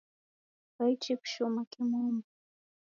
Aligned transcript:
Kwaichi 0.73 1.13
kushoma 1.21 1.61
kimombo? 1.71 2.27